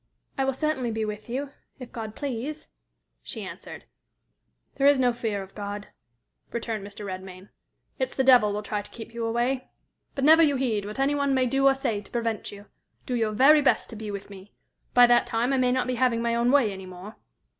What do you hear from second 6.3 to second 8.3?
returned Mr. Redmain; "it's the